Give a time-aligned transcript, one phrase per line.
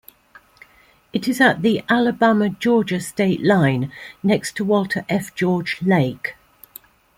[1.13, 3.91] It is at the Alabama-Georgia state line
[4.23, 5.35] next to Walter F.
[5.35, 6.35] George Lake.